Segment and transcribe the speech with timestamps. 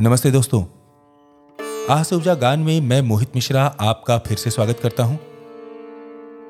[0.00, 0.62] नमस्ते दोस्तों।
[1.90, 5.18] आह गान में मैं मोहित मिश्रा आपका फिर से स्वागत करता हूँ।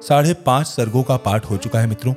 [0.00, 2.14] साढ़े पाँच सर्गों का पाठ हो चुका है मित्रों।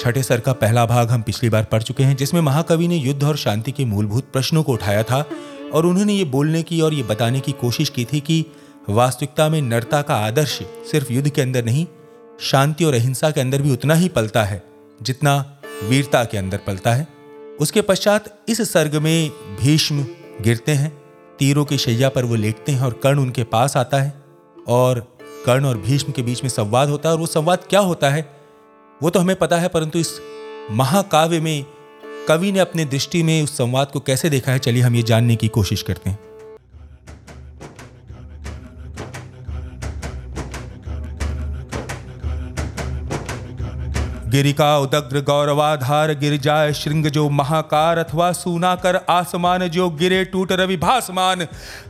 [0.00, 3.24] छठे सर का पहला भाग हम पिछली बार पढ़ चुके हैं, जिसमें महाकवि ने युद्ध
[3.24, 5.24] और शांति के मूलभूत प्रश्नों को उठाया था
[5.74, 8.44] और उन्होंने ये बोलने की और ये बताने की कोशिश की थी कि
[8.88, 10.58] वास्तविकता में नरता का आदर्श
[10.90, 11.86] सिर्फ़ युद्ध के अंदर नहीं,
[12.40, 14.62] शांति और अहिंसा के अंदर भी उतना ही पलता है
[15.02, 15.38] जितना
[15.84, 17.19] वीरता के अंदर पलता है।
[17.60, 20.06] उसके पश्चात इस सर्ग में भीष्म
[20.40, 20.92] गिरते हैं,
[21.38, 24.12] तीरों की शैया पर वो लेटते हैं और कर्ण उनके पास आता है
[24.68, 25.00] और
[25.46, 28.28] कर्ण और भीष्म के बीच में संवाद होता है और वो संवाद क्या होता है,
[29.00, 30.18] वो तो हमें पता है, परंतु इस
[30.70, 31.64] महाकाव्य में
[32.28, 35.36] कवि ने अपने दृष्टि में उस संवाद को कैसे देखा है, चलिए हम ये जानने
[35.36, 36.18] की कोशिश करते हैं।
[44.30, 50.52] गिरिका उदग्र गौरवाधार गिर जाए श्रृंग जो महाकार अथवा सूना कर आसमान जो गिरे टूट
[50.52, 51.44] रवि भासमान।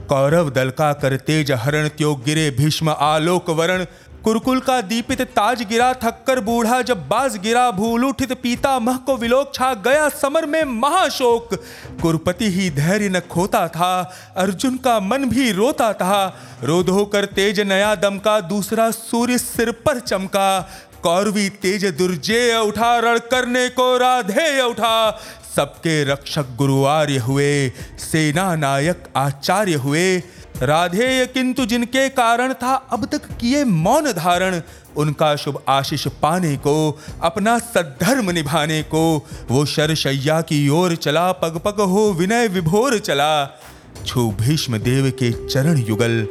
[0.08, 3.84] कौरव दल का कर तेज हरण त्यो गिरे भीष्म आलोक वरण।
[4.24, 9.16] कुरकुल का दीपित ताज गिरा, थक्कर बूढ़ा जब बाज गिरा, भूल उठित पीता मह को
[9.16, 11.54] विलोक छा गया समर में महाशोक।
[12.02, 17.60] कुरपति ही धैर्य न खोता था, अर्जुन का मन भी रोता था। रोधो कर तेज
[17.62, 20.68] नया दम का, दूसरा सूर्य सिर पर चमका।
[21.02, 25.20] कौरवी तेज दुर्जय उठा, रण करने को राधे उठा।
[25.56, 30.22] सबके रक्षक गुरुवार्य हुए, सेना नायक आचार्य हुए।
[30.62, 34.60] राधेय किंतु जिनके कारण था अब तक किए मौन धारण,
[34.96, 41.60] उनका शुभ आशीष पाने को, अपना सद्धर्म निभाने को, वो शरशैया की ओर चला पग
[41.64, 43.60] पग हो विनय विभोर चला।
[44.06, 46.22] छू भीष्म देव के चरण युगल,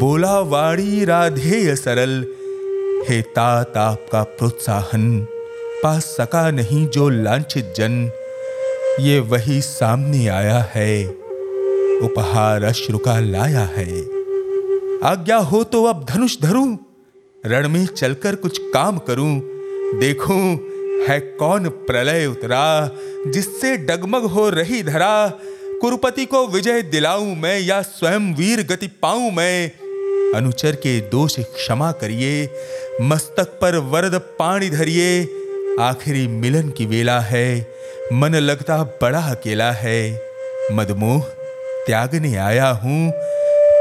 [0.00, 2.24] बोला वाणी राधेय सरल
[3.02, 5.04] हे तात आपका प्रोत्साहन
[5.82, 7.94] पा सका नहीं जो लांछित जन।
[9.00, 11.04] ये वही सामने आया है,
[12.02, 13.86] उपहार अश्रु का लाया है।
[15.04, 16.76] आज्ञा हो तो अब धनुष धरूं,
[17.44, 19.34] रण में चलकर कुछ काम करूँ।
[20.00, 20.42] देखूँ
[21.08, 22.90] है कौन प्रलय उतरा,
[23.26, 25.28] जिससे डगमग हो रही धरा।
[25.80, 29.70] कुरुपति को विजय दिलाऊं मैं या स्वयं वीर गति पाऊँ मैं
[30.34, 32.48] अनुचर के दोष क्षमा करिए,
[33.02, 35.22] मस्तक पर वरद पानी धरिए,
[35.80, 37.46] आखिरी मिलन की वेला है,
[38.12, 40.00] मन लगता बड़ा अकेला है।
[40.72, 41.20] मदमोह,
[41.86, 43.12] त्यागने आया हूँ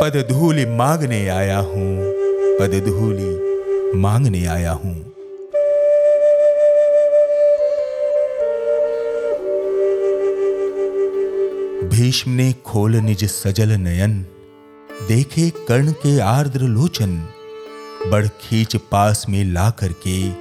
[0.01, 1.95] पद धूलि मांगने आया हूँ
[2.59, 4.95] पद धूलि मांगने आया हूँ।
[11.91, 14.13] भीष्म ने खोल निज सजल नयन
[15.07, 17.17] देखे कर्ण के आर्द्र लोचन,
[18.07, 20.31] बड़ खींच पास में ला करके,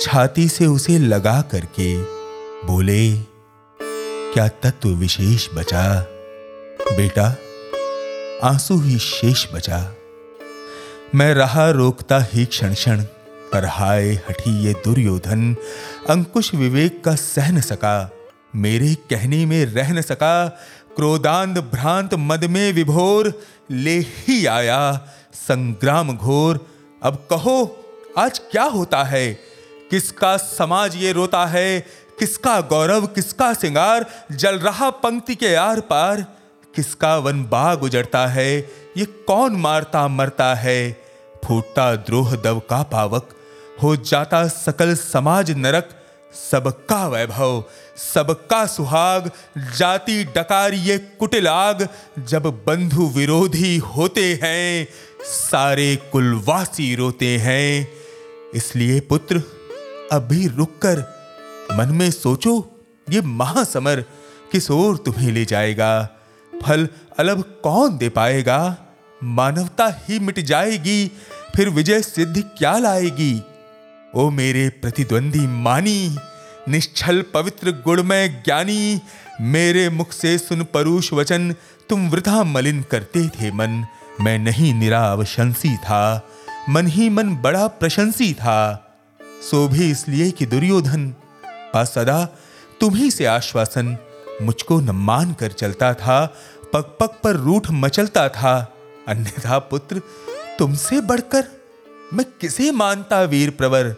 [0.00, 2.02] छाती से उसे लगा करके
[2.66, 3.12] बोले,
[4.34, 6.00] क्या तत्व विशेष बचा?
[6.90, 7.36] बेटा,
[8.44, 9.94] आँसू ही शेष बचा।
[11.14, 13.02] मैं रहा रोकता ही क्षण क्षण
[13.52, 15.56] पर हाय हठी ये दुर्योधन,
[16.10, 18.10] अंकुश विवेक का सह न सका,
[18.56, 20.58] मेरे कहने में रह न सका
[20.96, 25.00] क्रोधांध भ्रांत मद में विभोर, ले ही आया
[25.32, 26.66] संग्राम घोर।
[27.02, 27.84] अब कहो,
[28.18, 29.34] आज क्या होता है?
[29.90, 31.80] किसका समाज ये रोता है?
[32.18, 34.06] किसका गौरव, किसका सिंगार?
[34.32, 36.20] जल रहा पंक्ति के आर पार।
[36.74, 38.58] किसका वन बाग उजड़ता है?
[38.96, 41.02] ये कौन मारता मरता है?
[41.44, 43.28] फूटता द्रोह दव का पावक।
[43.82, 45.90] हो जाता सकल समाज नरक,
[46.50, 47.64] सबका वैभव।
[47.96, 51.88] सबका सुहाग, जाति डकार ये कुटिल आग।
[52.18, 54.88] जब बंधु विरोधी होते हैं,
[55.24, 57.88] सारे कुलवासी रोते हैं।
[58.54, 59.42] इसलिए पुत्र,
[60.12, 60.98] अभी रुककर
[61.72, 62.70] मन में सोचो,
[63.10, 64.04] ये महासमर
[64.52, 66.08] किस ओर तुम्हें ले जाएगा?
[66.62, 66.88] फल
[67.18, 68.76] अलग कौन दे पाएगा?
[69.24, 71.12] मानवता ही मिट जाएगी,
[71.56, 73.42] फिर विजय सिद्धि क्या लाएगी?
[74.14, 76.16] ओ मेरे प्रतिद्वंदी मानी
[76.68, 79.00] निश्चल पवित्र गुणमय ज्ञानी,
[79.40, 81.52] मेरे मुख से सुन परुष वचन,
[81.88, 83.84] तुम वृथा मलिन करते थे मन।
[84.20, 86.28] मैं नहीं निरावशंसी था,
[86.68, 88.80] मन ही मन बड़ा प्रशंसी था।
[89.50, 91.08] सो भी इसलिए कि दुर्योधन
[91.72, 92.24] पा सदा
[92.80, 93.96] तुम्ही से आश्वासन,
[94.42, 96.24] मुझको न मान कर चलता था
[96.72, 98.54] पग पग पर रूठ मचलता था।
[99.08, 100.00] अन्यथा पुत्र,
[100.58, 101.44] तुमसे बढ़कर
[102.12, 103.88] मैं किसे मानता वीर प्रवर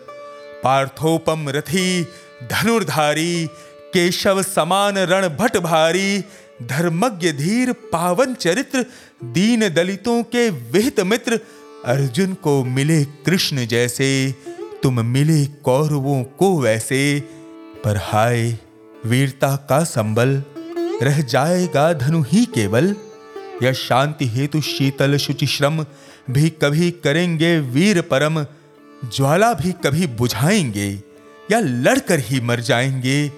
[0.65, 2.07] पार्थोपम रथी
[2.43, 3.47] धनुर्धारी,
[3.93, 6.25] केशव समान रण भट भारी
[6.63, 8.87] धर्मज्ञ धीर पावन चरित्र,
[9.25, 11.41] दीन दलितों के विहित मित्र,
[11.85, 14.35] अर्जुन को मिले कृष्ण जैसे,
[14.83, 17.21] तुम मिले कौरवों को वैसे।
[17.85, 18.59] पर हाय,
[19.07, 20.43] वीरता का संबल,
[21.03, 22.97] रह जाएगा धनु ही केवल।
[23.63, 25.87] या शांति हेतु शीतल शुचि श्रम,
[26.31, 28.43] भी कभी करेंगे वीर परम,
[29.17, 31.06] ज्वाला भी कभी बुझाएँगे।
[31.51, 33.33] या लड़कर ही मर जाएँगे।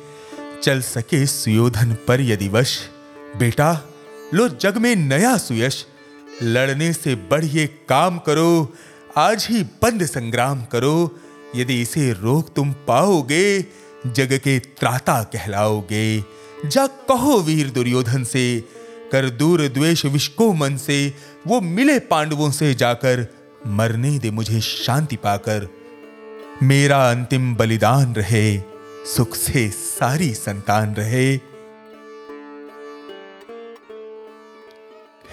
[0.63, 2.81] चल सके सुयोधन पर यदि वश।
[3.37, 3.95] बेटा,
[4.35, 5.87] लो जग में नया सुयश।
[6.43, 8.75] लड़ने से बढ़िए काम करो,
[9.17, 11.21] आज ही बंद संग्राम करो।
[11.57, 13.63] यदि इसे रोक तुम पाओगे,
[14.07, 16.25] जग के त्राता कहलाओगे।
[16.67, 18.65] जा कहो वीर दुर्योधन से,
[19.13, 21.15] कर दूर द्वेष विष को मन से।
[21.47, 23.35] वो मिले पांडवों से जाकर,
[23.67, 25.78] मरने दे मुझे शांति पाकर।
[26.63, 28.59] मेरा अंतिम बलिदान रहे,
[29.17, 31.35] सुख से सारी संतान रहे।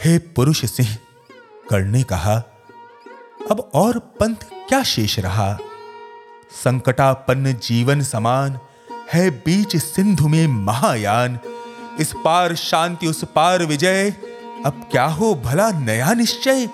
[0.04, 0.98] हे पुरुष सिंह,
[1.70, 2.36] कर्ण ने कहा,
[3.52, 5.58] अब और पंथ क्या शेष रहा?
[6.64, 8.60] संकटापन्न जीवन समान
[9.14, 11.40] है बीच सिंधु में महायान।
[12.00, 14.12] इस पार शांति, उस पार विजय,
[14.66, 16.70] अब क्या हो भला नया निश्चय?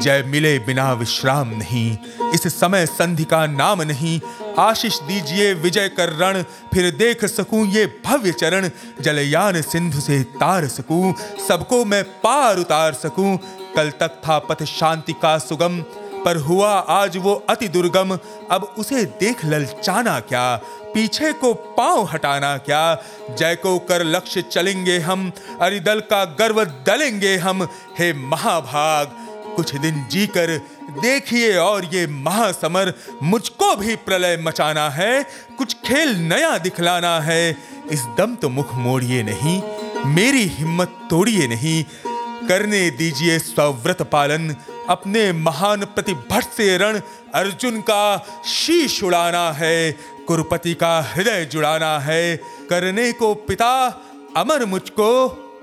[0.00, 1.96] जय मिले बिना विश्राम नहीं।
[2.34, 4.20] इस समय संधि का नाम नहीं।
[4.58, 6.42] आशीष दीजिए विजय कर रण,
[6.74, 8.68] फिर देख सकूँ ये भव्य चरण।
[9.00, 11.14] जलयान सिंधु से तार सकूँ,
[11.48, 13.36] सबको मैं पार उतार सकूँ।
[13.76, 15.80] कल तक था पथ शांति का सुगम,
[16.24, 18.18] पर हुआ आज वो अति दुर्गम।
[18.50, 20.56] अब उसे देख ललचाना क्या?
[20.94, 23.02] पीछे को पाँव हटाना क्या?
[23.30, 25.30] जय को कर लक्ष्य चलेंगे हम,
[25.60, 27.68] अरिदल का गर्व दलेंगे हम।
[27.98, 29.16] हे महाभाग
[29.56, 30.56] कुछ दिन जीकर
[31.00, 32.92] देखिए और ये महासमर
[33.22, 35.22] मुझको भी प्रलय मचाना है,
[35.58, 37.56] कुछ खेल नया दिखलाना है।
[37.90, 39.60] इस दम तो मुख मोड़िए नहीं,
[40.06, 41.82] मेरी हिम्मत तोड़िए नहीं।
[42.48, 44.54] करने दीजिए स्वव्रत पालन,
[44.88, 47.00] अपने महान प्रतिभट से रण
[47.34, 48.16] अर्जुन का
[48.46, 49.92] शीश उड़ाना है,
[50.26, 52.36] कुरुपति का हृदय जुड़ाना है।
[52.70, 53.72] करने को पिता,
[54.36, 55.08] अमर मुझको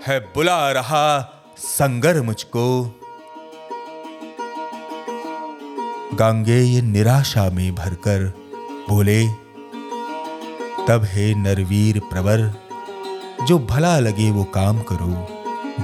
[0.08, 1.22] है, बुला रहा
[1.58, 2.66] संगर मुझको।
[6.14, 8.34] गांगेय निराशा में भरकर
[8.90, 9.28] बोले,
[10.88, 12.54] तब हे नरवीर प्रवर,
[13.48, 15.28] जो भला लगे वो काम करो,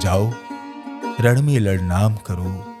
[0.00, 0.30] जाओ,
[1.20, 2.74] रण में लड़नाम करो।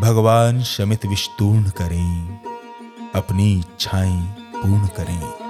[0.00, 2.40] भगवान शमित विस्तूर्ण करें,
[3.14, 4.20] अपनी इच्छाएँ
[4.56, 5.42] पूर्ण करें।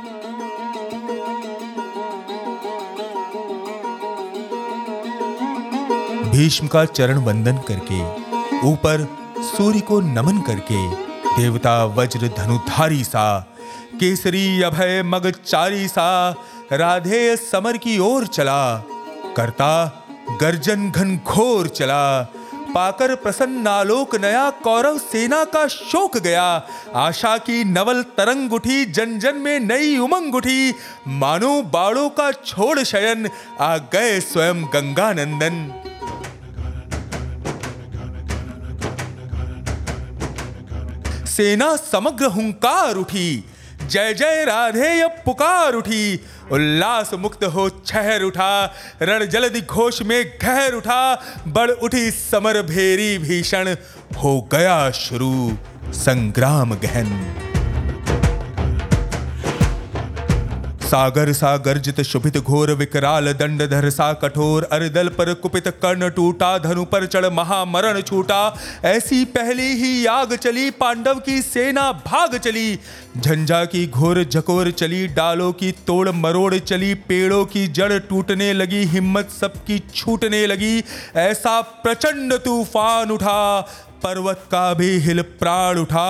[6.31, 8.01] भीष्म का चरण वंदन करके
[8.69, 10.87] ऊपर सूर्य को नमन करके
[11.37, 13.41] देवता वज्र धनुधारी सा,
[14.01, 16.31] केसरी अभय मगचारी सा,
[16.73, 18.77] राधे समर की ओर चला,
[19.37, 19.73] करता
[20.41, 22.23] गर्जन घन घोर चला,
[22.75, 29.19] पाकर प्रसन्न आलोक नया कौरव सेना का शोक गया, आशा की नवल तरंग उठी, जन
[29.19, 30.75] जन में नई उमंग उठी,
[31.09, 33.29] मानो बाड़ों का छोड़ शयन,
[33.61, 35.83] आ गए स्वयं गंगानंदन।
[41.37, 43.45] सेना समग्र हुंकार उठी।
[43.87, 46.21] जय जय राधे पुकार उठी।
[46.53, 51.15] उल्लास मुक्त हो छहर उठा। रण जलदि घोष में घहर उठा।
[51.49, 53.75] बड़ उठी समर भेरी भीषण।
[54.17, 57.09] हो गया शुरू संग्राम गहन।
[60.93, 66.59] सागर सा गर्जित शुभित घोर विकराल दंड धर सा कठोर अरदल पर कुपित कर्ण टूटा,
[66.59, 68.41] धनु पर चढ़ महामरण छूटा।
[68.85, 72.79] ऐसी पहली ही आग चली, पांडव की सेना भाग चली।
[73.19, 78.85] झंझा की घोर झकोर चली, डालों की तोड़ मरोड़ चली, पेड़ों की जड़ टूटने लगी,
[78.85, 80.83] हिम्मत सबकी छूटने लगी।
[81.17, 83.61] ऐसा प्रचंड तूफ़ान उठा,
[84.03, 86.09] पर्वत का भी हिल प्राण उठा।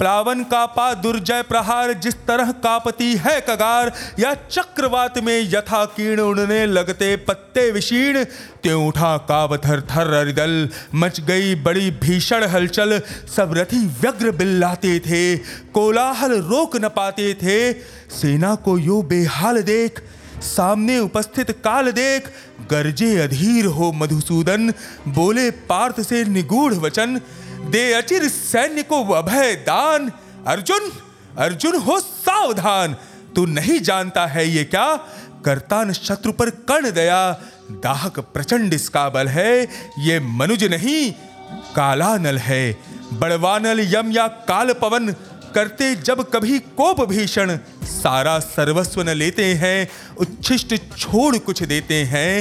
[0.00, 6.20] प्लावन का पा दुर्जय प्रहार, जिस तरह कापती है कगार, या चक्रवात में यथा कीर्ण
[6.20, 8.22] उड़ने लगते पत्ते विशीर्ण,
[8.62, 12.98] त्यों उठा काव थर थर अरिदल मच गई बड़ी भीषण हलचल,
[13.36, 15.36] सब रथी व्यग्र बिल्लाते थे,
[15.74, 17.72] कोलाहल रोक न पाते थे।
[18.12, 20.00] सेना को यो बेहाल देख,
[20.42, 22.32] सामने उपस्थित काल देख,
[22.70, 24.72] गर्जे अधीर हो मधुसूदन,
[25.08, 27.20] बोले पार्थ से निगूढ़ वचन
[27.70, 30.10] दे अचिर सैन्य को अभय दान।
[30.46, 30.90] अर्जुन
[31.38, 32.96] अर्जुन हो सावधान।
[33.36, 34.96] तू नहीं जानता है ये क्या?
[35.44, 37.20] करतान शत्रु पर कर्ण दया।
[37.70, 41.12] दाहक प्रचंड इसका बल है। ये मनुज नहीं,
[41.76, 42.78] कालानल है।
[43.12, 45.12] बड़वानल यम या काल पवन
[45.54, 52.34] करते जब कभी कोप भीषण। सारा सर्वस्व न लेते हैं, उच्छिष्ट छोड़ कुछ देते हैं।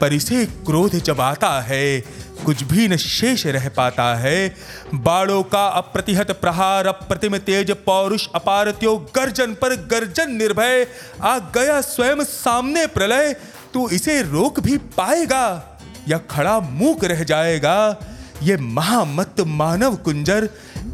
[0.00, 2.00] पर इसे क्रोध जब आता है,
[2.44, 4.54] कुछ भी न शेष रह पाता है।
[4.94, 10.86] बाड़ों का अप्रतिहत प्रहार, अप्रतिम तेज पौरुष अपारत्यो गर्जन पर गर्जन निर्भय।
[11.22, 13.36] आ गया स्वयं सामने प्रलय,
[13.74, 18.00] तू इसे रोक भी पाएगा या खड़ा मूक रह जाएगा?
[18.42, 20.46] ये महामत मानव कुंजर,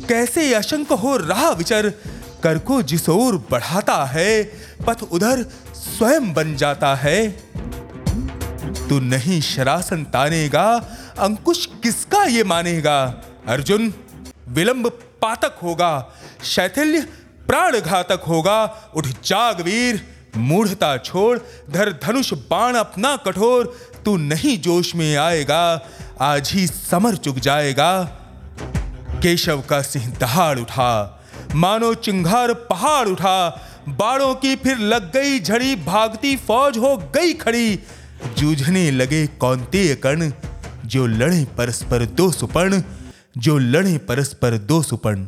[0.09, 1.92] कैसे अशंक हो रहा विचर?
[2.42, 4.42] कर को जिस ओर बढ़ाता है,
[4.87, 5.42] पथ उधर
[5.75, 7.28] स्वयं बन जाता है।
[8.79, 10.64] तू नहीं शरासन तानेगा,
[11.19, 13.02] अंकुश किसका ये मानेगा?
[13.49, 13.93] अर्जुन,
[14.49, 14.88] विलंब
[15.23, 15.93] पातक होगा,
[16.45, 17.00] शैथिल्य
[17.49, 18.59] प्राण घातक होगा,
[18.97, 20.00] उठ जाग वीर,
[20.37, 21.38] मूढ़ता छोड़,
[21.71, 23.75] धर धनुष बाण अपना कठोर,
[24.05, 25.64] तू नहीं जोश में आएगा,
[26.21, 28.02] आज ही समर चुक जाएगा।
[29.23, 31.21] केशव का सिंह दहाड़ उठा,
[31.55, 37.79] मानो चिंगार पहाड़ उठा बाड़ों की फिर लग गई झड़ी, भागती फौज हो गई खड़ी
[38.38, 40.33] जूझने लगे कौनते कर्ण
[40.87, 42.83] जो लड़े परस्पर दो सुपर्ण,
[43.38, 45.26] जो लड़े परस्पर दो सुपर्ण।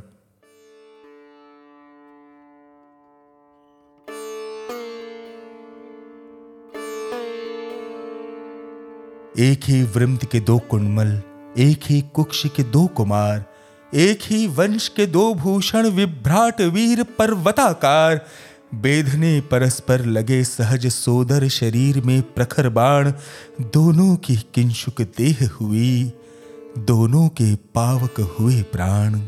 [9.39, 11.23] एक ही वृंद के दो कुंडमल,
[11.59, 13.45] एक ही कुक्ष के दो कुमार,
[13.95, 18.21] एक ही वंश के दो भूषण, विभ्राट वीर पर्वताकार
[18.81, 23.13] बेधने परस्पर लगे सहज सोदर शरीर में प्रखर बाण,
[23.61, 26.13] दोनों की किंशुक देह हुई,
[26.79, 29.21] दोनों के पावक हुए प्राण।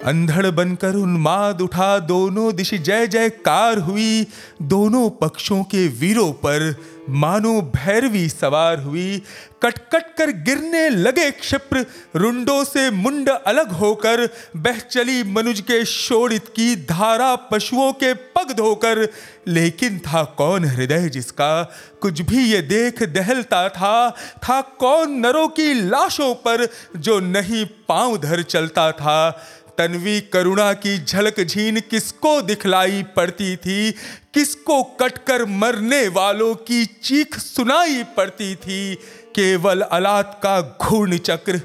[0.00, 4.26] अंधड़ बनकर उन्माद उठा दोनों दिश जय जयकार हुई।
[4.62, 6.74] दोनों पक्षों के वीरों पर
[7.08, 9.22] मानो भैरवी सवार हुई।
[9.62, 11.86] कट कट कर गिरने लगे क्षिप्र,
[12.16, 18.52] रुंडों से मुंड अलग होकर बह चली मनुज के शोड़ित की धारा पशुओं के पग
[18.52, 19.08] धोकर।
[19.48, 21.62] लेकिन था कौन हृदय जिसका?
[22.00, 28.16] कुछ भी ये देख दहलता था। था कौन नरों की लाशों पर जो नहीं पाँव
[28.18, 29.46] धर चलता था।
[29.78, 33.90] तन्वी करुणा की झलक झीन किसको दिखलाई पड़ती थी?
[34.34, 38.94] किसको कटकर मरने वालों की चीख सुनाई पड़ती थी?
[39.34, 41.58] केवल अलात का घूर्ण चक्र,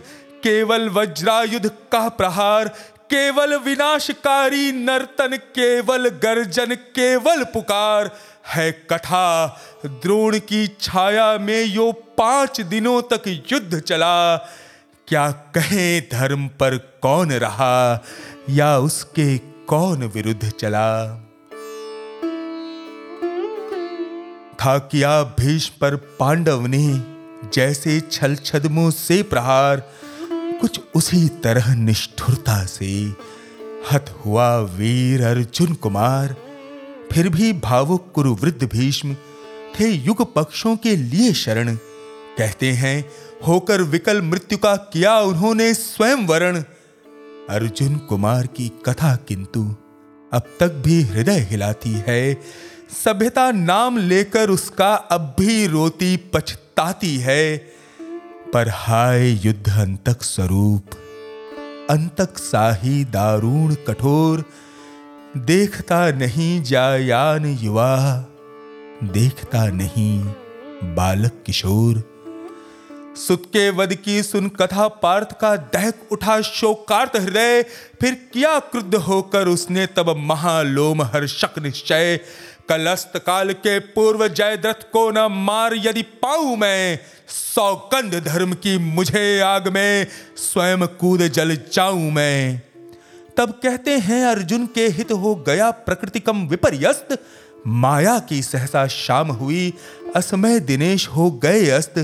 [0.44, 2.68] केवल वज्रायुध का प्रहार,
[3.12, 8.12] केवल विनाशकारी नर्तन, केवल गर्जन, केवल पुकार।
[8.48, 9.48] है कथा,
[9.86, 14.38] द्रोण की छाया में यो पाँच दिनों तक युद्ध चला।
[15.10, 18.06] क्या कहें धर्म पर कौन रहा
[18.50, 21.16] या उसके कौन विरुद्ध चला?
[24.54, 27.04] था किया भीष्म पर पांडव ने
[27.54, 29.84] जैसे छल छदमों से प्रहार,
[30.62, 33.14] कुछ उसी तरह निष्ठुरता से
[33.92, 36.36] हत हुआ वीर अर्जुन कुमार।
[37.12, 39.14] फिर भी भावुक कुरुवृद्ध भीष्म
[39.80, 41.76] थे युग पक्षों के लिए शरण।
[42.38, 43.10] कहते हैं
[43.48, 46.64] होकर विकल मृत्यु का किया उन्होंने स्वयं वरण।
[47.50, 49.76] अर्जुन कुमार की कथा किंतु
[50.34, 52.42] अब तक भी हृदय हिलाती है।
[53.06, 57.58] सभ्यता नाम लेकर उसका अब भी रोती पछताती है।
[58.54, 60.86] पर हाय युद्ध अंतक स्वरूप,
[61.90, 64.44] अंतक साही दारूण कठोर,
[65.38, 68.26] देखता नहीं जायान युवा,
[69.04, 70.24] देखता नहीं
[70.96, 72.19] बालक किशोर।
[73.20, 77.62] सुत के वध की सुन कथा पार्थ का दहक उठा शोकार्त हृदय,
[78.02, 82.20] फिर किया क्रुद्ध होकर उसने तब महालोम हर्षक निश्चय।
[82.70, 89.40] कलस्त काल के पूर्व जयद्रथ को न मार यदि पाऊँ मैं, सौगंध धर्म की मुझे
[89.40, 90.08] आग में,
[90.38, 92.62] स्वयं कूद जल जाऊँ मैं।
[93.38, 97.18] तब कहते हैं अर्जुन के हित हो गया प्रकृतिकम विपर्यस्त,
[97.68, 99.74] माया की सहसा शाम हुई,
[100.16, 102.00] असमय दिनेश हो गए अस्त।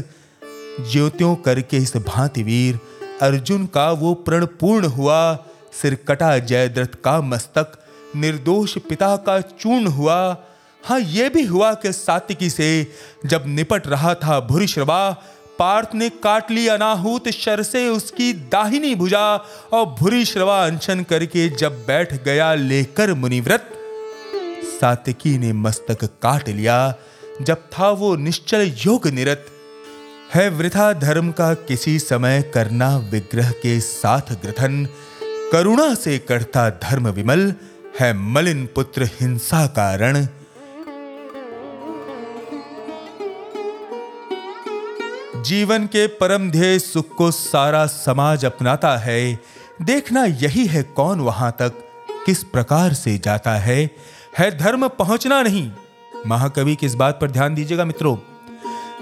[0.79, 2.79] ज्योतियों करके इस भांति वीर
[3.21, 5.35] अर्जुन का वो प्रण पूर्ण हुआ।
[5.81, 7.71] सिर कटा जयद्रथ का मस्तक,
[8.15, 10.45] निर्दोष पिता का चूर्ण हुआ।
[10.83, 12.91] हाँ ये भी हुआ कि सातिकी से
[13.25, 15.11] जब निपट रहा था भूरिश्रवा,
[15.59, 19.35] पार्थ ने काट ली अनाहूत शर से उसकी दाहिनी भुजा
[19.73, 23.71] और भूरिश्रवा अनशन करके जब बैठ गया लेकर मुनिव्रत
[24.81, 26.95] सातिकी ने मस्तक काट लिया।
[27.41, 29.45] जब था वो निश्चल योग निरत
[30.33, 34.87] है वृथा धर्म का किसी समय करना विग्रह के साथ ग्रथन।
[35.51, 37.53] करुणा से करता धर्म विमल,
[37.99, 40.27] है मलिन पुत्र हिंसा कारण
[45.43, 49.39] जीवन के परम ध्येय सुख को सारा समाज अपनाता है।
[49.81, 51.73] देखना यही है कौन वहाँ तक,
[52.25, 53.91] किस प्रकार से जाता है।
[54.37, 55.71] है धर्म पहुँचना नहीं।
[56.27, 58.17] महाकवि किस बात पर ध्यान दीजिएगा मित्रों।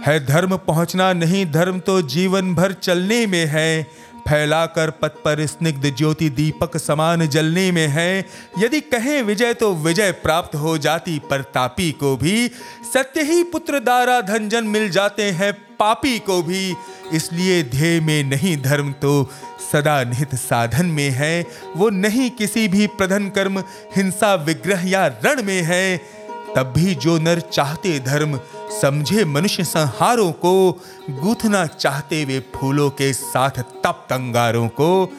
[0.05, 3.83] है धर्म पहुँचना नहीं, धर्म तो जीवन भर चलने में है।
[4.27, 8.25] फैलाकर पथ पर स्निग्ध ज्योति दीपक समान जलने में है।
[8.59, 12.47] यदि कहें विजय तो विजय प्राप्त हो जाती, पर तापी को भी
[12.93, 16.75] सत्य ही पुत्र दारा धनजन मिल जाते हैं पापी को भी।
[17.13, 19.29] इसलिए ध्येय में नहीं, धर्म तो
[19.71, 21.45] सदा निहित साधन में है।
[21.75, 23.59] वो नहीं किसी भी प्रधन कर्म,
[23.95, 26.01] हिंसा, विग्रह या रण में है।
[26.55, 28.39] तब भी जो नर चाहते धर्म
[28.81, 30.71] समझे मनुष्य संहारों को,
[31.09, 35.09] गूथना चाहते वे फूलों के साथ तप तंगारों को,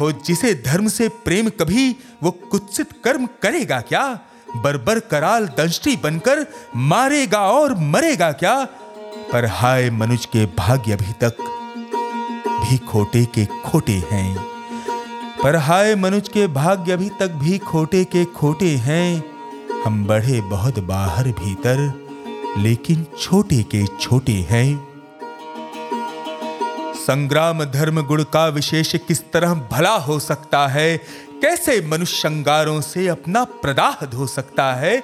[0.00, 4.18] हो जिसे धर्म से प्रेम कभी वो कुत्सित कर्म करेगा क्या?
[4.56, 8.64] बरबर कराल दंष्टि बनकर मारेगा और मरेगा क्या?
[9.32, 11.36] पर हाय मनुज के भाग्य अभी तक
[12.64, 14.38] भी खोटे के खोटे हैं।
[15.42, 19.37] पर हाय मनुज के भाग्य अभी तक भी खोटे के खोटे हैं।
[19.84, 21.78] हम बढ़े बहुत बाहर भीतर,
[22.58, 24.88] लेकिन छोटे के छोटे हैं।
[26.94, 31.00] संग्राम धर्म गुण का विशेष किस तरह भला हो सकता है?
[31.42, 35.02] कैसे मनुष्य अंगारों से अपना प्रदाह धो सकता है?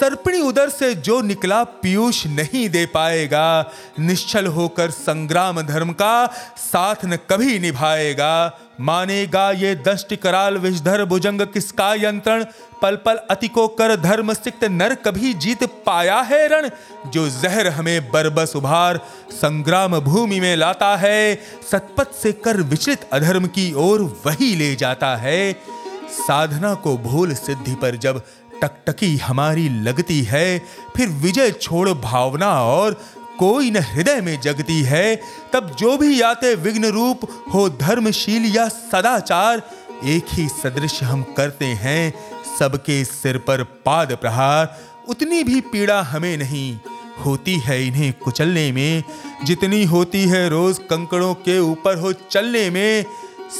[0.00, 6.94] सर्पणी उदर से जो निकला पीयूष नहीं दे पाएगा, निश्चल होकर संग्राम धर्म का साथ
[7.04, 12.44] न कभी निभाएगा। मानेगा ये दष्ट कराल विषधर भुजंग किसका यंत्रण?
[12.82, 16.68] पल पल अति को कर धर्म सिक्त नर कभी जीत पाया है रण?
[17.06, 19.00] जो जहर हमें बरबस उभार,
[19.32, 21.40] संग्राम भूमि में लाता है,
[21.70, 25.65] सतपथ से कर विचलित अधर्म की ओर वही ले जाता है।
[26.10, 28.22] साधना को भूल सिद्धि पर जब
[28.62, 30.58] टकटकी हमारी लगती है,
[30.96, 33.02] फिर विजय छोड़ भावना और
[33.38, 35.20] कोई न हृदय में जगती है,
[35.52, 37.20] तब जो भी आते विघ्न रूप
[37.54, 39.62] हो, धर्मशील या सदाचार,
[40.04, 42.14] एक ही सदृश हम करते हैं,
[42.58, 46.78] सबके सिर पर पाद प्रहार। उतनी भी पीड़ा हमें नहीं,
[47.24, 49.04] होती है इन्हें कुचलने में।
[49.44, 53.04] जितनी होती है रोज कंकड़ों के ऊपर हो चलने में,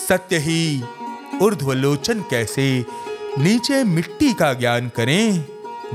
[0.08, 0.82] सत्य ही
[1.42, 2.84] ऊर्ध्वलोचन कैसे
[3.38, 5.44] नीचे मिट्टी का ज्ञान करें?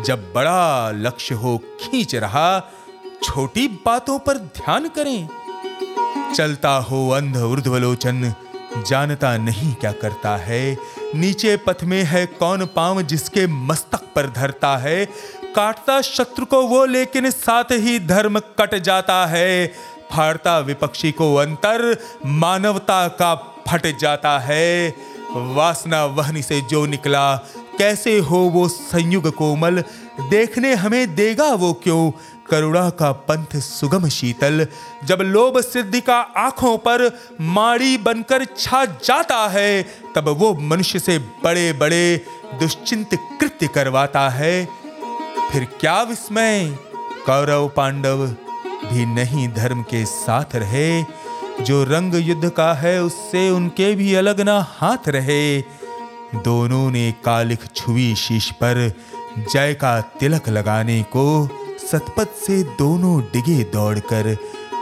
[0.03, 2.71] जब बड़ा लक्ष्य हो खींच रहा,
[3.23, 5.27] छोटी बातों पर ध्यान करें।
[6.35, 8.33] चलता हो अंध ऊर्ध्वलोचन,
[8.87, 10.77] जानता नहीं क्या करता है।
[11.15, 15.05] नीचे पथ में है कौन पाँव जिसके मस्तक पर धरता है।
[15.55, 19.73] काटता शत्रु को वो, लेकिन साथ ही धर्म कट जाता है।
[20.11, 23.35] फाड़ता विपक्षी को अंतर, मानवता का
[23.67, 24.95] फट जाता है।
[25.35, 27.35] वासना वहनी से जो निकला,
[27.77, 29.83] कैसे हो वो संयुग कोमल?
[30.29, 32.11] देखने हमें देगा वो क्यों?
[32.49, 34.67] करुणा का पंथ सुगम शीतल।
[35.03, 41.19] जब लोभ सिद्धि का आँखों पर माड़ी बनकर छा जाता है, तब वो मनुष्य से
[41.19, 42.25] बड़े बड़े
[42.59, 44.67] दुश्चिंत कृत्य करवाता है।
[45.51, 46.77] फिर क्या विस्मय?
[47.25, 48.27] कौरव पांडव
[48.93, 51.20] भी नहीं धर्म के साथ रहे।
[51.61, 55.61] जो रंग युद्ध का है, उससे उनके भी अलग ना हाथ रहे।
[56.35, 58.93] दोनों ने कालिक छुई शीश पर
[59.53, 61.49] जय का तिलक लगाने को
[61.91, 64.35] सतपथ से दोनों डिगे दौड़कर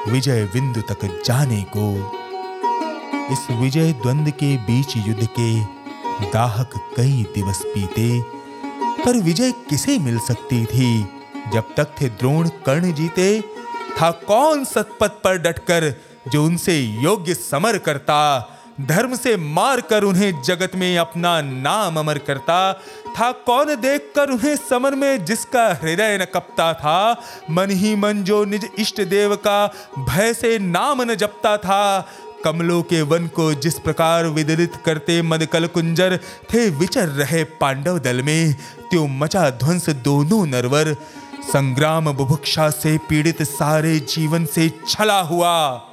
[0.08, 1.88] विजय बिंदु तक जाने को।
[3.32, 5.54] इस विजय द्वंद के बीच युद्ध के
[6.32, 8.22] दाहक कई दिवस बीते,
[9.04, 11.02] पर विजय किसे मिल सकती थी?
[11.54, 13.42] जब तक थे द्रोण कर्ण जीते,
[14.02, 15.94] था कौन सतपथ पर डटकर
[16.28, 18.50] जो उनसे योग्य समर करता,
[18.82, 22.74] धर्म से मार कर उन्हें जगत में अपना नाम अमर करता,
[23.20, 28.24] था कौन देख कर उन्हें समर में जिसका हृदय न कपता था, मन ही मन
[28.24, 32.08] जो निज इष्ट देव का भय से नाम न जपता था,
[32.44, 36.18] कमलों के वन को जिस प्रकार विदलित करते मदकल कुंजर
[36.54, 38.54] थे विचर रहे पांडव दल में,
[38.92, 40.94] त्यों मचा ध्वंस दोनों नरवर,
[41.54, 45.86] संग्राम बुभुक्षा से पीड़ित सारे जीवन से छला हुआ।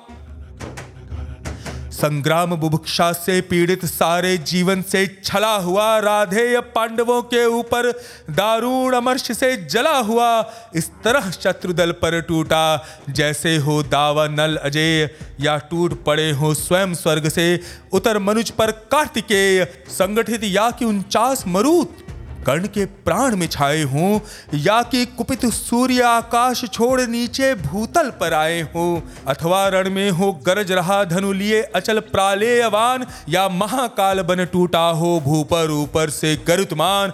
[1.96, 7.90] संग्राम बुभुक्षा से पीड़ित सारे जीवन से छला हुआ राधेय पांडवों के ऊपर
[8.30, 10.28] दारुण अमर्श से जला हुआ
[10.76, 12.64] इस तरह शत्रुदल पर टूटा।
[13.10, 15.08] जैसे हो दावा नल अजय
[15.40, 17.60] या टूट पड़े हो स्वयं स्वर्ग से,
[17.92, 22.05] उतर मनुज पर कार्तिकेय, संगठित या कि उनचास मरुत।
[22.46, 24.18] कर्ण के प्राण में छाए हों,
[24.54, 30.32] या कि कुपित सूर्य आकाश छोड़ नीचे भूतल पर आए हों। अथवा रण में हो,
[30.46, 37.12] गरज रहा धनु लिए अचल प्रालेयवान, या महाकाल बन टूटा हो, भूपर ऊपर से गरुतमान।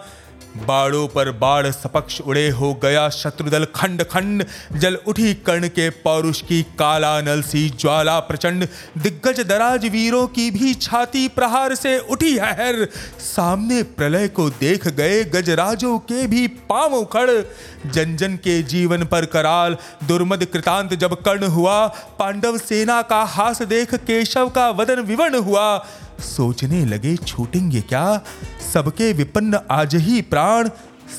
[0.66, 6.40] बाड़ों पर बाढ़ सपक्ष उड़े हो गया शत्रुदल खंड खंड। जल उठी कर्ण के पौरुष
[6.42, 8.66] की काला नल सी ज्वाला प्रचंड।
[8.98, 12.86] दिग्गज दराज वीरों की भी छाती प्रहार से उठी हर।
[13.20, 17.30] सामने प्रलय को देख गए गजराजों के भी पाँव उखड़।
[17.86, 21.86] जन जन के जीवन पर कराल दुर्मद कृतांत जब कर्ण हुआ।
[22.18, 25.66] पांडव सेना का हास देख केशव का वदन विवर्ण हुआ।
[26.22, 28.20] सोचने लगे, छूटेंगे क्या?
[28.72, 30.68] सबके विपन्न आज ही प्राण।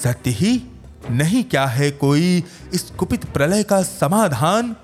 [0.04, 0.62] सत्य ही
[1.12, 4.76] नहीं, क्या है कोई इस कुपित प्रलय का समाधान?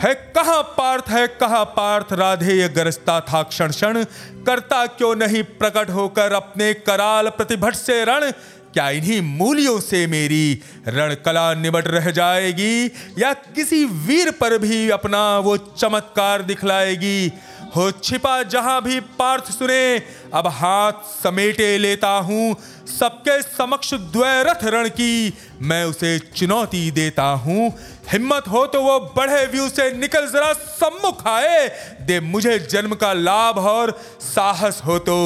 [0.00, 2.12] है कहा पार्थ, है कहा पार्थ?
[2.12, 4.04] राधेय गरजता था क्षण क्षण
[4.46, 8.30] करता क्यों नहीं प्रकट होकर अपने कराल प्रतिभट से रण?
[8.72, 12.86] क्या इन्हीं मूल्यों से मेरी रणकला निबट रह जाएगी?
[13.18, 17.32] या किसी वीर पर भी अपना वो चमत्कार दिखलाएगी?
[17.76, 19.98] हो छिपा जहाँ भी पार्थ सुने,
[20.34, 22.54] अब हाथ समेटे लेता हूँ।
[22.88, 27.70] सबके समक्ष द्वैरथ रण की मैं उसे चुनौती देता हूँ।
[28.12, 31.68] हिम्मत हो तो वो बढ़े व्यू से निकल, जरा सम्मुख आए।
[32.00, 35.18] दे मुझे जन्म का लाभ और साहस हो तो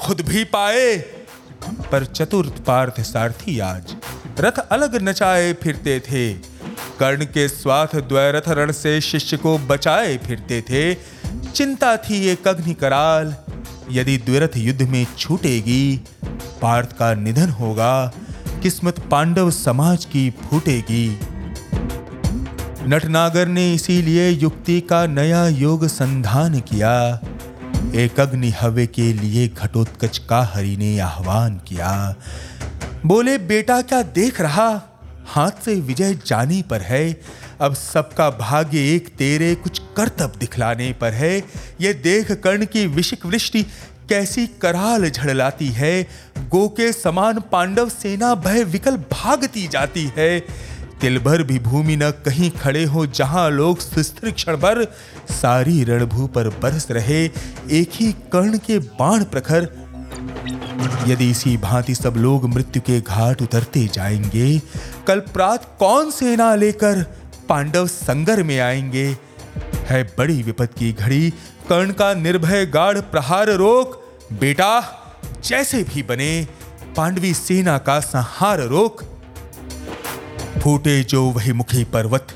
[0.00, 0.96] खुद भी पाए।
[1.90, 3.94] पर चतुर्थ पार्थ सारथी आज
[4.40, 6.32] रथ अलग नचाए फिरते थे।
[6.98, 10.94] कर्ण के स्वाथ द्वैरथ रण से शिष्य को बचाए फिरते थे।
[11.54, 13.34] चिंता थी एक अग्नि कराल।
[13.90, 16.00] यदि द्विरथ युद्ध में छूटेगी,
[16.62, 18.12] पार्थ का निधन होगा,
[18.62, 21.20] किस्मत पांडव समाज की फूटेगी।
[22.86, 27.20] नटनागर ने इसीलिए युक्ति का नया योग संधान किया।
[27.94, 32.16] एक अग्नि हवे के लिए घटोत्कच का हरि ने आह्वान किया।
[33.06, 34.82] बोले, बेटा क्या देख रहा?
[35.26, 37.20] हाथ से विजय जाने पर है।
[37.60, 41.36] अब सबका भाग्य एक तेरे कुछ कर्तव्य दिखलाने पर है।
[41.80, 43.62] ये देख कर्ण की विशिक वृष्टि
[44.08, 46.02] कैसी कराल झड़लाती है।
[46.48, 50.40] गो के समान पांडव सेना भय विकल भागती जाती है।
[51.00, 54.84] तिल भर भी भूमि न कहीं खड़े हो, जहाँ लोग सुस्थिर क्षण भर
[55.30, 59.68] सारी रणभू पर बरस रहे, एक ही कर्ण के बाण प्रखर।
[61.06, 64.58] यदि इसी भांति सब लोग मृत्यु के घाट उतरते जाएँगे,
[65.06, 67.02] कल प्रात कौन सेना लेकर
[67.48, 69.29] पांडव संगर में आएँगे?
[69.90, 71.30] है बड़ी विपद की घड़ी।
[71.68, 74.72] कर्ण का निर्भय गाढ़ प्रहार रोक। बेटा,
[75.44, 76.48] जैसे भी बने,
[76.96, 79.02] पांडवी सेना का संहार रोक।
[80.62, 82.28] फूटे जो वही मुखी पर्वत,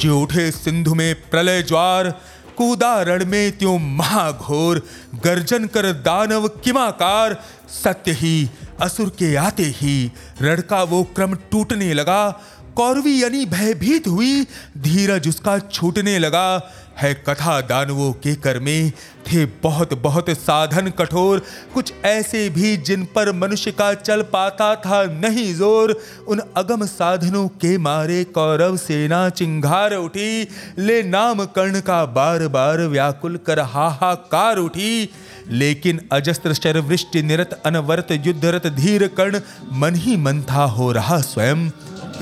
[0.00, 2.20] जो उठे सिंधु में प्रलय ज्वार।
[2.56, 4.82] कूदा रण में त्यों महाघोर,
[5.24, 7.42] गर्जन कर दानव किमाकार।
[7.84, 12.40] सत्य ही, असुर के आते ही, रण का वो क्रम टूटने लगा।
[12.76, 14.42] कौरवी यानी भयभीत हुई।
[14.78, 18.90] धीरज उसका छूटने लगा। है कथा दानवों के कर में
[19.26, 21.42] थे बहुत बहुत साधन कठोर।
[21.74, 25.92] कुछ ऐसे भी जिन पर मनुष्य का चल पाता था नहीं ज़ोर।
[26.28, 32.86] उन अगम साधनों के मारे कौरव सेना चिंगार उठी। ले नाम कर्ण का बार बार
[32.86, 35.08] व्याकुल कर हाहाकार उठी।
[35.48, 39.40] लेकिन अजस्त्र शर वृष्टि निरत अनवरत युद्धरत धीर कर्ण
[39.72, 41.68] मन ही मन था हो रहा स्वयं।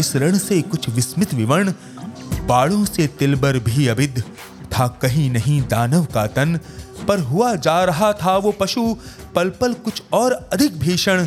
[0.00, 1.72] इस रण से कुछ विस्मित विवर्ण
[2.46, 4.22] बाड़ों से तिलबर भी अविद
[4.72, 6.58] था कहीं नहीं दानव का तन,
[7.08, 8.96] पर हुआ जा रहा था वो पशु
[9.34, 11.26] पल पल कुछ और अधिक भीषण।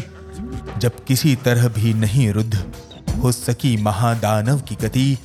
[0.77, 2.63] जब किसी तरह भी नहीं रुद्ध,
[3.17, 5.17] हो सकी महादानव की गति।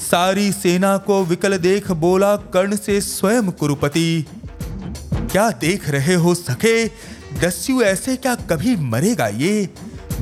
[0.00, 4.26] सारी सेना को विकल देख बोला कर्ण से स्वयं कुरुपति।
[5.14, 6.86] क्या देख रहे हो सके
[7.40, 9.68] दस्यु ऐसे क्या कभी मरेगा ये?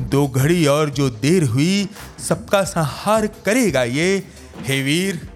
[0.09, 1.89] दो घड़ी और जो देर हुई,
[2.29, 4.23] सबका संहार करेगा ये।
[4.61, 5.29] हे वीर,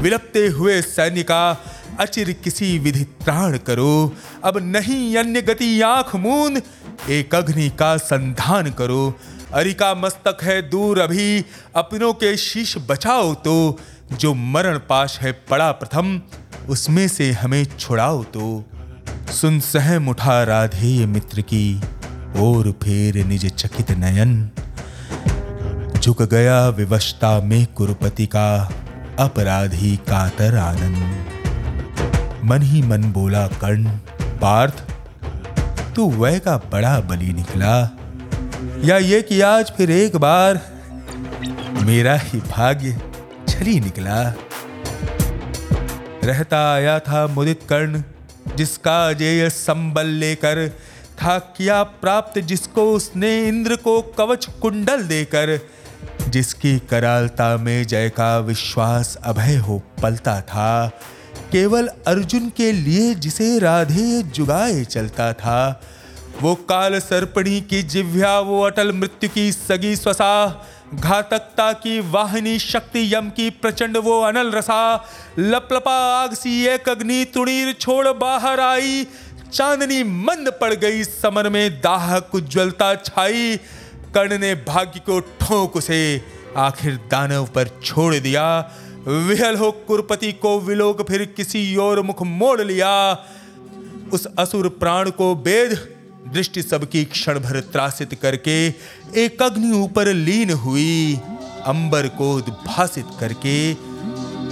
[0.00, 1.64] विलपते हुए सैन्य का
[2.00, 6.62] अचिर किसी विधि त्राण करो। अब नहीं अन्य गति आँख मूंद,
[7.08, 9.14] एक अग्नि का संधान करो।
[9.52, 11.44] अरिका मस्तक है दूर अभी,
[11.76, 13.80] अपनों के शीश बचाओ तो।
[14.12, 16.20] जो मरण पाश है पड़ा प्रथम,
[16.68, 18.64] उसमें से हमें छुड़ाओ तो।
[19.40, 21.80] सुन सहम उठा राधेय मित्र की।
[22.36, 24.50] और फेर निज चकित नयन।
[26.00, 28.72] झुक गया विवशता में कुरुपति का
[29.18, 31.26] अपराधी कातर आनंद।
[32.44, 33.84] मन ही मन बोला, कर्ण,
[34.22, 34.74] पार्थ,
[35.96, 37.96] तू वह का बड़ा बली निकला।
[38.84, 40.60] या ये कि आज फिर एक बार
[41.82, 43.00] मेरा ही भाग्य
[43.48, 44.34] छली निकला।
[46.24, 48.02] रहता आया था मुदित कर्ण,
[48.56, 50.70] जिसका अजेय संबल लेकर
[51.22, 55.68] था किया प्राप्त जिसको उसने इंद्र को कवच कुंडल देकर,
[56.28, 60.88] जिसकी करालता में जय का विश्वास अभय हो पलता था।
[61.52, 65.82] केवल अर्जुन के लिए जिसे राधे जुगाए चलता था।
[66.42, 73.14] वो काल सर्पणी की जिव्या, वो अटल मृत्यु की सगी स्वसा, घातकता की वाहिनी, शक्ति
[73.14, 75.04] यम की प्रचंड, वो अनल रसा।
[75.38, 79.06] लपलपा आग सी एक अग्नि, तुणीर छोड़ बाहर आई।
[79.52, 83.56] चांदनी मंद पड़ गई, समर में दाहक उज्ज्वलता छाई।
[84.14, 86.22] कर्ण ने भाग्य को ठोंक उसे,
[86.56, 88.72] आखिर दानव पर छोड़ दिया।
[89.06, 93.24] विहल हो कुरपति को विलोक, फिर किसी और मुख मोड़ लिया।
[94.12, 95.88] उस असुर प्राण को बेद,
[96.32, 98.68] दृष्टि सबकी क्षण भर त्रासित करके,
[99.16, 101.18] एक अग्नि ऊपर लीन हुई,
[101.66, 103.72] अंबर को उद्भासित करके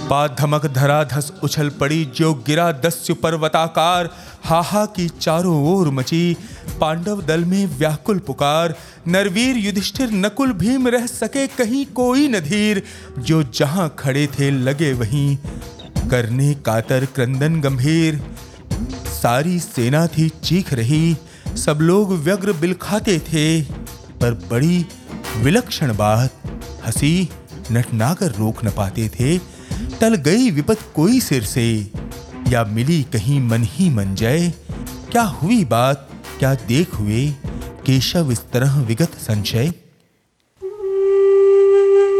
[0.09, 4.09] धमक धरा धस उछल पड़ी, जो गिरा दस्यु पर्वताकार,
[4.43, 6.37] हाहा की चारों ओर मची।
[6.81, 8.75] पांडव दल में व्याकुल पुकार,
[9.07, 12.83] नरवीर युधिष्ठिर नकुल भीम रह सके कहीं कोई नधीर
[13.19, 15.37] जो जहाँ खड़े थे लगे वहीं,
[16.09, 18.21] करने कातर क्रंदन गंभीर।
[19.13, 21.17] सारी सेना थी चीख रही,
[21.55, 23.61] सब लोग व्यग्र बिलखाते थे,
[24.21, 24.85] पर बड़ी
[25.37, 26.31] विलक्षण बात,
[26.85, 27.29] हँसी,
[27.71, 29.58] नटनाकर रोक न पाते थे।
[30.01, 31.87] टल गई विपत कोई सिर से।
[32.49, 34.53] या मिली कहीं मन ही मन जाए।
[35.11, 36.09] क्या हुई बात,
[36.39, 37.27] क्या देख हुए।
[37.85, 39.73] केशव इस तरह विगत संशय।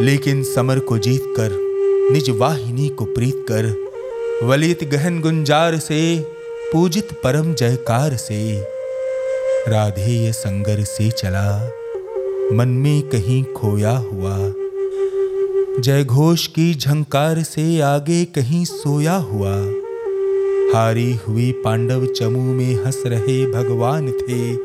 [0.06, 1.50] लेकिन समर को जीत कर,
[2.12, 3.92] निज वाहिनी को प्रीत कर,
[4.46, 6.20] वलित गहन गुंजार से,
[6.74, 8.62] पूजित परम जयकार से,
[9.68, 11.72] राधेय संगर से चला,
[12.54, 14.69] मन में कहीं खोया हुआ।
[15.80, 19.56] जय घोष की झंकार से आगे कहीं सोया हुआ।
[20.74, 24.56] हारी हुई पांडव चमू में हंस रहे भगवान थे,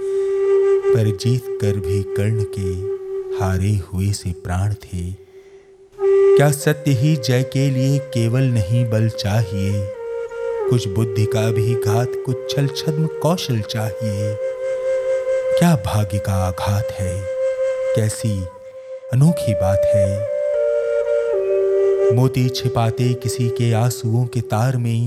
[0.95, 2.95] पर जीत कर भी कर्ण के
[3.37, 5.13] हारे हुए से प्राण थे।
[6.37, 9.95] क्या सत्य ही जय के लिए केवल नहीं बल चाहिए?
[10.71, 14.37] कुछ बुद्धि का भी घात, कुछ छल छद्म कौशल चाहिए।
[15.59, 17.25] क्या भाग्य का आघात है?
[17.97, 18.45] कैसी
[19.13, 20.34] अनोखी बात है।
[22.13, 25.07] मोती छिपाते किसी के आंसुओं के तार में,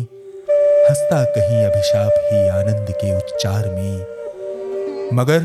[0.88, 5.44] हंसता कहीं अभिशाप ही आनंद के उच्चार में। मगर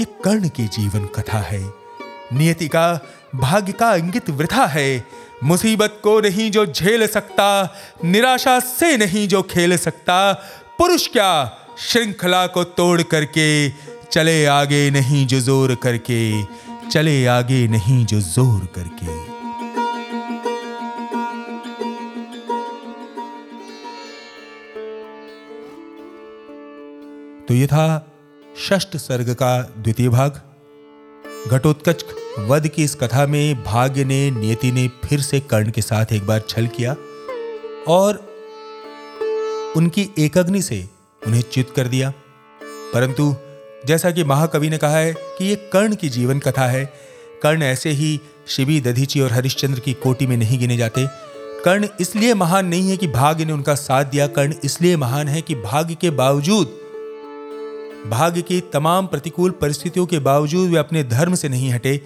[0.00, 1.60] ये कर्ण की जीवन कथा है,
[2.32, 3.00] नियति का,
[3.34, 5.04] भाग्य का इंगित वृथा है।
[5.44, 7.74] मुसीबत को नहीं जो झेल सकता,
[8.04, 10.32] निराशा से नहीं जो खेल सकता,
[10.78, 13.68] पुरुष क्या श्रृंखला को तोड़ करके,
[14.12, 16.20] चले आगे नहीं जो ज़ोर करके,
[16.90, 19.29] चले आगे नहीं जो ज़ोर करके।
[27.50, 28.12] तो ये था
[28.68, 30.40] षष्ठ सर्ग का द्वितीय भाग।
[31.50, 32.04] घटोत्कच
[32.38, 36.26] वध की इस कथा में भाग्य ने, नियति ने फिर से कर्ण के साथ एक
[36.26, 36.96] बार छल किया
[37.88, 38.14] और
[39.76, 40.88] उनकी एकाग्नि से
[41.26, 42.12] उन्हें चित कर दिया।
[42.62, 43.34] परंतु
[43.86, 46.92] जैसा कि महाकवि ने कहा है कि ये कर्ण की जीवन कथा है।
[47.42, 51.06] कर्ण ऐसे ही शिवी, दधीची और हरिश्चंद्र की कोटि में नहीं गिने जाते।
[51.64, 55.42] कर्ण इसलिए महान नहीं है कि भाग्य ने उनका साथ दिया। कर्ण इसलिए महान है
[55.42, 56.79] कि भाग्य के बावजूद
[58.06, 62.00] भाग्य की तमाम प्रतिकूल परिस्थितियों के बावजूद वे अपने धर्म से नहीं हटे,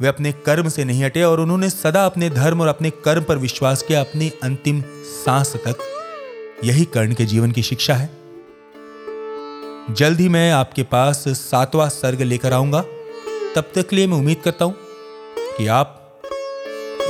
[0.00, 3.36] वे अपने कर्म से नहीं हटे और उन्होंने सदा अपने धर्म और अपने कर्म पर
[3.36, 5.76] विश्वास किया, अपनी अंतिम सांस तक।
[6.64, 8.10] यही कर्ण के जीवन की शिक्षा है।
[9.90, 12.84] जल्द ही मैं आपके पास सातवां सर्ग लेकर आऊँगा।
[13.56, 14.74] तब तक लिए मैं उम्मीद करता हूँ
[15.58, 16.22] कि आप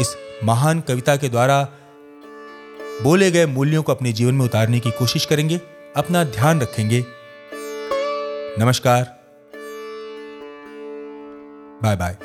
[0.00, 1.62] इस महान कविता के द्वारा
[3.02, 5.60] बोले गए मूल्यों को अपने जीवन में उतारने की कोशिश करेंगे,
[5.96, 7.04] अपना ध्यान रखेंगे
[8.58, 9.04] नमस्कार।
[11.82, 12.16] Bye bye.